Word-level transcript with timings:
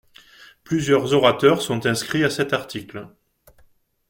Plusieurs 0.63 1.13
orateurs 1.13 1.61
sont 1.61 1.85
inscrits 1.85 2.23
à 2.23 2.31
cet 2.31 2.53
article. 2.53 3.07